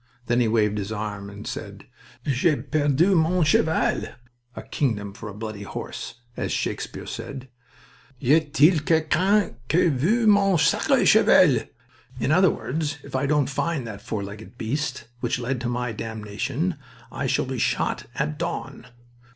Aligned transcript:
Then 0.25 0.39
he 0.39 0.47
waved 0.47 0.79
his 0.79 0.91
arm 0.91 1.29
and 1.29 1.45
said: 1.45 1.85
"J'ai 2.25 2.55
perdu 2.55 3.13
mon 3.15 3.43
cheval" 3.43 4.01
("A 4.55 4.63
kingdom 4.63 5.13
for 5.13 5.29
a 5.29 5.33
bloody 5.35 5.61
horse!"), 5.61 6.15
"as 6.35 6.51
Shakespeare 6.51 7.05
said. 7.05 7.49
Y 8.19 8.29
a 8.29 8.39
t'il 8.39 8.79
quelqu'un 8.79 9.57
qui 9.69 9.85
a 9.85 9.89
vu 9.91 10.25
mon 10.25 10.57
sacre 10.57 11.05
cheval? 11.05 11.67
In 12.19 12.31
other 12.31 12.49
words, 12.49 12.97
if 13.03 13.15
I 13.15 13.27
don't 13.27 13.45
find 13.47 13.85
that 13.85 14.01
four 14.01 14.23
legged 14.23 14.57
beast 14.57 15.05
which 15.19 15.37
led 15.37 15.61
to 15.61 15.69
my 15.69 15.91
damnation 15.91 16.77
I 17.11 17.27
shall 17.27 17.45
be 17.45 17.59
shot 17.59 18.07
at 18.15 18.39
dawn. 18.39 18.87